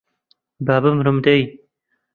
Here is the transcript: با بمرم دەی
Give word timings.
با 0.65 0.75
بمرم 0.83 1.17
دەی 1.25 1.43